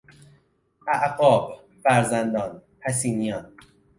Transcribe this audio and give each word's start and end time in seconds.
اعقاب، 0.93 1.45
فرزندان، 1.83 2.61
پسینیان 2.81 3.45